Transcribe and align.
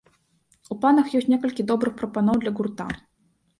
У 0.75 0.77
планах 0.85 1.11
ёсць 1.19 1.29
некалькі 1.35 1.67
добрых 1.73 1.93
прапаноў 2.01 2.35
для 2.43 2.57
гурта. 2.59 2.91